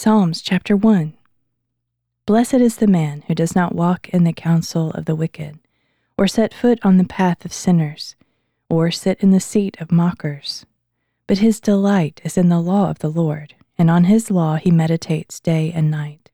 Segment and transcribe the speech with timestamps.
[0.00, 1.12] Psalms chapter 1
[2.24, 5.58] Blessed is the man who does not walk in the counsel of the wicked,
[6.16, 8.14] or set foot on the path of sinners,
[8.70, 10.64] or sit in the seat of mockers.
[11.26, 14.70] But his delight is in the law of the Lord, and on his law he
[14.70, 16.30] meditates day and night.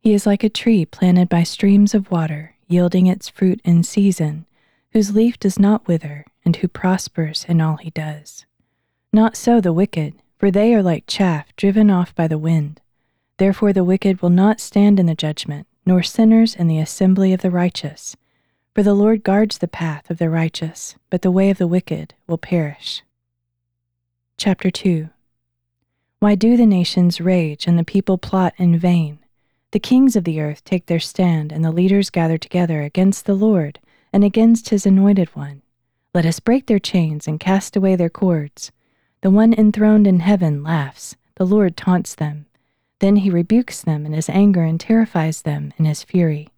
[0.00, 4.44] He is like a tree planted by streams of water, yielding its fruit in season,
[4.92, 8.44] whose leaf does not wither, and who prospers in all he does.
[9.14, 12.82] Not so the wicked, for they are like chaff driven off by the wind.
[13.38, 17.40] Therefore, the wicked will not stand in the judgment, nor sinners in the assembly of
[17.40, 18.16] the righteous.
[18.74, 22.14] For the Lord guards the path of the righteous, but the way of the wicked
[22.26, 23.02] will perish.
[24.36, 25.08] Chapter 2
[26.18, 29.20] Why do the nations rage and the people plot in vain?
[29.70, 33.34] The kings of the earth take their stand, and the leaders gather together against the
[33.34, 33.78] Lord
[34.12, 35.62] and against his anointed one.
[36.14, 38.72] Let us break their chains and cast away their cords.
[39.20, 42.46] The one enthroned in heaven laughs, the Lord taunts them.
[43.00, 46.48] Then he rebukes them in his anger and terrifies them in his fury.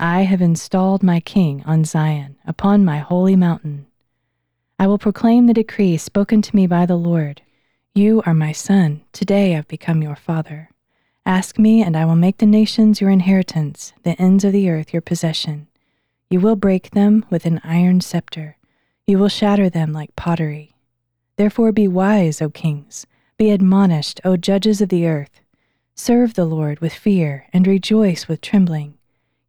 [0.00, 3.86] I have installed my king on Zion, upon my holy mountain.
[4.78, 7.42] I will proclaim the decree spoken to me by the Lord.
[7.94, 10.70] You are my son, today I've become your father.
[11.24, 14.92] Ask me, and I will make the nations your inheritance, the ends of the earth
[14.92, 15.68] your possession.
[16.28, 18.56] You will break them with an iron scepter,
[19.06, 20.74] you will shatter them like pottery.
[21.36, 23.06] Therefore be wise, O kings,
[23.38, 25.40] be admonished, O judges of the earth.
[25.96, 28.98] Serve the Lord with fear and rejoice with trembling.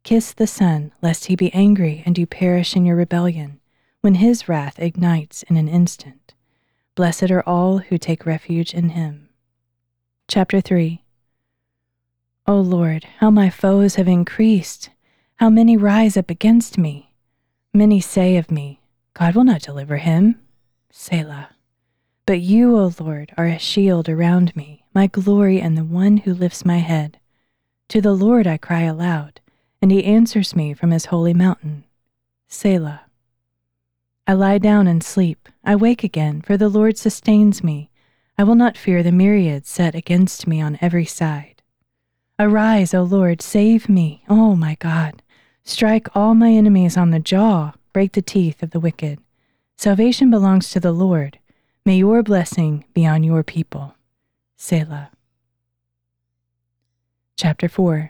[0.04, 3.60] Kiss the Son, lest he be angry and you perish in your rebellion,
[4.02, 6.36] when his wrath ignites in an instant.
[6.94, 9.28] Blessed are all who take refuge in him.
[10.28, 11.02] Chapter 3
[12.46, 14.92] O Lord, how my foes have increased!
[15.38, 17.16] How many rise up against me!
[17.74, 18.82] Many say of me,
[19.16, 20.40] God will not deliver him.
[20.92, 21.50] Selah.
[22.28, 26.34] But you, O Lord, are a shield around me my glory and the one who
[26.34, 27.20] lifts my head.
[27.90, 29.42] To the Lord I cry aloud,
[29.82, 31.84] and he answers me from his holy mountain.
[32.48, 33.02] Selah.
[34.26, 35.50] I lie down and sleep.
[35.66, 37.92] I wake again, for the Lord sustains me.
[38.38, 41.62] I will not fear the myriads set against me on every side.
[42.40, 45.22] Arise, O Lord, save me, O my God.
[45.64, 49.20] Strike all my enemies on the jaw, break the teeth of the wicked.
[49.78, 51.38] Salvation belongs to the Lord.
[51.86, 53.95] May your blessing be on your people.
[54.58, 55.12] Selah.
[57.36, 58.10] Chapter 4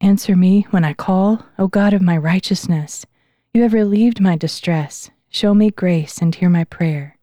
[0.00, 3.06] Answer me when I call, O God of my righteousness.
[3.52, 5.10] You have relieved my distress.
[5.28, 7.16] Show me grace and hear my prayer.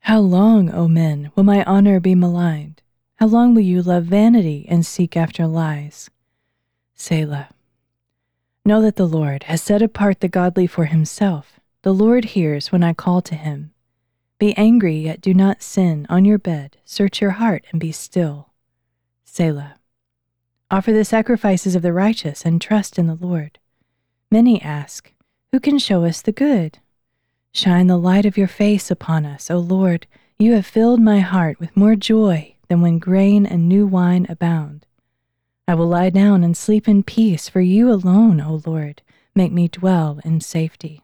[0.00, 2.82] How long, O men, will my honor be maligned?
[3.16, 6.10] How long will you love vanity and seek after lies?
[6.94, 7.48] Selah.
[8.64, 11.58] Know that the Lord has set apart the godly for himself.
[11.82, 13.72] The Lord hears when I call to him.
[14.38, 16.06] Be angry, yet do not sin.
[16.08, 18.50] On your bed, search your heart and be still.
[19.24, 19.76] Selah.
[20.70, 23.58] Offer the sacrifices of the righteous and trust in the Lord.
[24.30, 25.12] Many ask,
[25.50, 26.78] Who can show us the good?
[27.52, 30.06] Shine the light of your face upon us, O Lord.
[30.38, 34.86] You have filled my heart with more joy than when grain and new wine abound.
[35.66, 39.02] I will lie down and sleep in peace, for you alone, O Lord,
[39.34, 41.02] make me dwell in safety.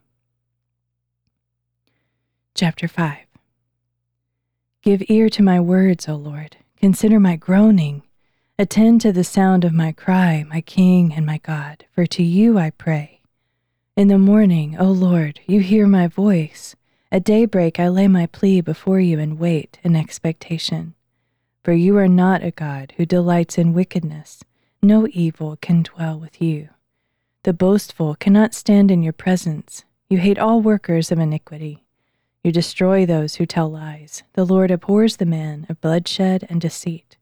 [2.54, 3.23] Chapter 5
[4.84, 6.58] Give ear to my words, O Lord.
[6.76, 8.02] Consider my groaning.
[8.58, 12.58] Attend to the sound of my cry, my King and my God, for to you
[12.58, 13.22] I pray.
[13.96, 16.76] In the morning, O Lord, you hear my voice.
[17.10, 20.92] At daybreak I lay my plea before you and wait in expectation.
[21.62, 24.44] For you are not a God who delights in wickedness.
[24.82, 26.68] No evil can dwell with you.
[27.44, 29.86] The boastful cannot stand in your presence.
[30.10, 31.83] You hate all workers of iniquity.
[32.44, 34.22] You destroy those who tell lies.
[34.34, 37.16] The Lord abhors the man of bloodshed and deceit.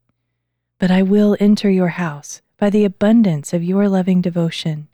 [0.80, 4.88] But I will enter your house by the abundance of your loving devotion.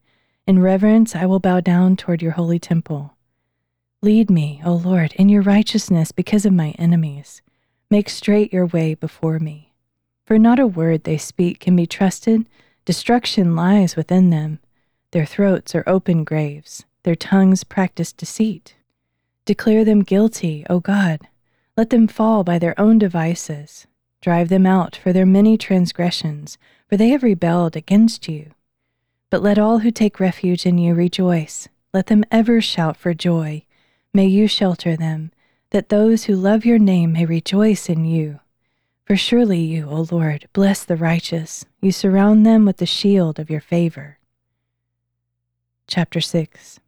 [0.47, 3.17] In reverence, I will bow down toward your holy temple.
[4.03, 7.41] Lead me, O Lord, in your righteousness because of my enemies.
[7.91, 9.73] Make straight your way before me.
[10.27, 12.47] For not a word they speak can be trusted.
[12.85, 14.59] Destruction lies within them.
[15.13, 16.85] Their throats are open graves.
[17.05, 18.75] Their tongues practice deceit.
[19.49, 21.27] Declare them guilty, O God.
[21.75, 23.87] Let them fall by their own devices.
[24.21, 28.51] Drive them out for their many transgressions, for they have rebelled against you.
[29.31, 31.67] But let all who take refuge in you rejoice.
[31.95, 33.65] Let them ever shout for joy.
[34.13, 35.33] May you shelter them,
[35.71, 38.41] that those who love your name may rejoice in you.
[39.07, 41.65] For surely you, O Lord, bless the righteous.
[41.81, 44.19] You surround them with the shield of your favor.
[45.87, 46.81] Chapter 6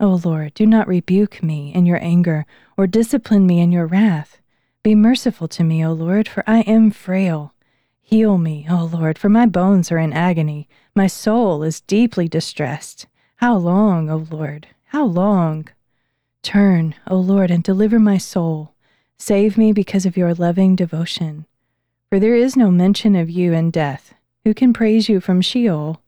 [0.00, 2.46] O Lord, do not rebuke me in your anger
[2.76, 4.40] or discipline me in your wrath.
[4.82, 7.54] Be merciful to me, O Lord, for I am frail.
[8.02, 10.68] Heal me, O Lord, for my bones are in agony.
[10.94, 13.06] My soul is deeply distressed.
[13.36, 14.66] How long, O Lord?
[14.86, 15.68] How long?
[16.42, 18.74] Turn, O Lord, and deliver my soul.
[19.16, 21.46] Save me because of your loving devotion.
[22.10, 24.12] For there is no mention of you in death.
[24.44, 26.02] Who can praise you from Sheol?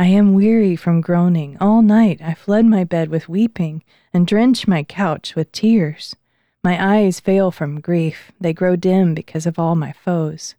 [0.00, 1.58] I am weary from groaning.
[1.60, 6.16] All night I flood my bed with weeping and drench my couch with tears.
[6.64, 8.32] My eyes fail from grief.
[8.40, 10.54] They grow dim because of all my foes.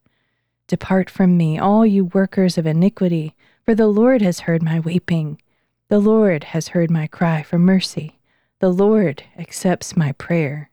[0.68, 3.34] Depart from me, all you workers of iniquity,
[3.66, 5.42] for the Lord has heard my weeping.
[5.88, 8.20] The Lord has heard my cry for mercy.
[8.60, 10.70] The Lord accepts my prayer.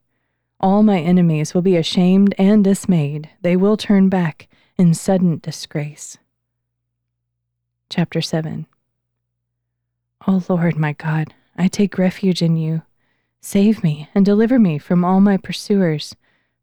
[0.60, 3.30] All my enemies will be ashamed and dismayed.
[3.40, 6.18] They will turn back in sudden disgrace.
[7.90, 8.66] Chapter 7
[10.26, 12.82] O Lord my God, I take refuge in you.
[13.40, 16.14] Save me and deliver me from all my pursuers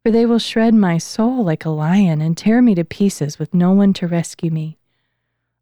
[0.06, 3.56] for they will shred my soul like a lion and tear me to pieces with
[3.56, 4.77] no one to rescue me.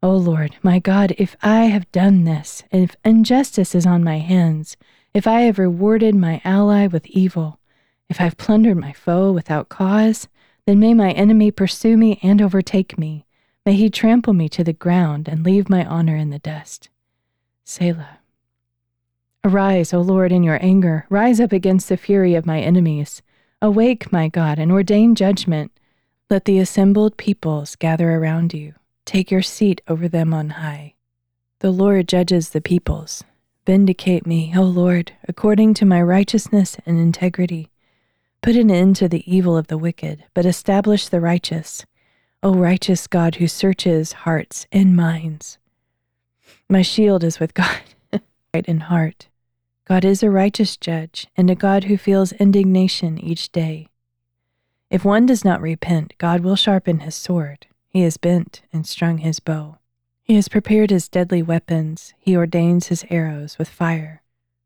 [0.02, 4.76] O Lord, my God, if I have done this, if injustice is on my hands,
[5.14, 7.58] if I have rewarded my ally with evil,
[8.10, 10.28] if I have plundered my foe without cause,
[10.66, 13.24] then may my enemy pursue me and overtake me.
[13.66, 16.90] May he trample me to the ground and leave my honor in the dust.
[17.64, 18.18] Selah.
[19.42, 21.06] Arise, O Lord, in your anger.
[21.08, 23.22] Rise up against the fury of my enemies.
[23.62, 25.72] Awake, my God, and ordain judgment.
[26.28, 28.74] Let the assembled peoples gather around you.
[29.06, 30.94] Take your seat over them on high.
[31.60, 33.24] The Lord judges the peoples.
[33.64, 37.70] Vindicate me, O Lord, according to my righteousness and integrity.
[38.42, 41.86] Put an end to the evil of the wicked, but establish the righteous.
[42.44, 45.56] O righteous God who searches hearts and minds.
[46.68, 47.80] My shield is with God,
[48.52, 49.28] right in heart.
[49.86, 53.88] God is a righteous judge and a God who feels indignation each day.
[54.90, 57.66] If one does not repent, God will sharpen his sword.
[57.88, 59.78] He has bent and strung his bow.
[60.22, 62.12] He has prepared his deadly weapons.
[62.18, 64.20] He ordains his arrows with fire.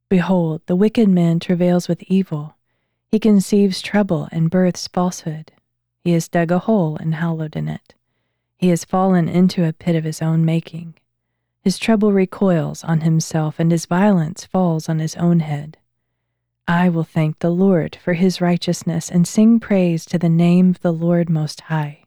[0.08, 2.56] Behold, the wicked man travails with evil.
[3.12, 5.52] He conceives trouble and births falsehood.
[6.08, 7.93] He has dug a hole and hallowed in it.
[8.56, 10.94] He has fallen into a pit of his own making.
[11.60, 15.76] His trouble recoils on himself, and his violence falls on his own head.
[16.66, 20.81] I will thank the Lord for his righteousness and sing praise to the name of
[20.81, 22.05] the Lord Most High.